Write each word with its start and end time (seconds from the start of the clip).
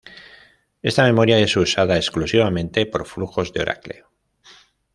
Esta 0.81 1.03
memoria 1.03 1.37
es 1.37 1.55
usada 1.55 1.95
exclusivamente 1.95 2.87
por 2.87 3.05
flujos 3.05 3.53
de 3.53 3.61
Oracle. 3.61 4.03